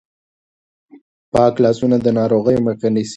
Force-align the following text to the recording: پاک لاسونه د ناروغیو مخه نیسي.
پاک 1.33 1.53
لاسونه 1.63 1.97
د 2.01 2.07
ناروغیو 2.19 2.63
مخه 2.67 2.87
نیسي. 2.95 3.09